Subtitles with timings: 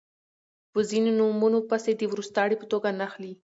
[0.71, 3.33] په ځینو نومونو پسې د وروستاړي په توګه نښلی